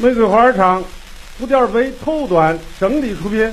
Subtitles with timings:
[0.00, 0.80] 玫瑰花唱，
[1.40, 3.52] 古调杯头短，整理出品。